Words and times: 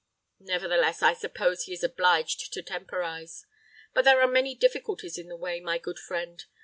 Nevertheless, 0.39 1.03
I 1.03 1.13
suppose 1.13 1.65
he 1.65 1.73
is 1.73 1.83
obliged 1.83 2.51
to 2.53 2.63
temporize. 2.63 3.45
But 3.93 4.03
there 4.03 4.19
are 4.19 4.27
many 4.27 4.55
difficulties 4.55 5.19
in 5.19 5.27
the 5.27 5.37
way, 5.37 5.59
my 5.59 5.77
good 5.77 5.99
friend. 5.99 6.43